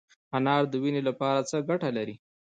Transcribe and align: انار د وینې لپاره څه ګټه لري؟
انار 0.37 0.63
د 0.71 0.73
وینې 0.83 1.01
لپاره 1.09 1.39
څه 1.49 1.57
ګټه 1.69 1.89
لري؟ 1.97 2.15